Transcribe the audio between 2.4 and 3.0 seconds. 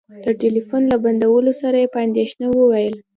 وويل.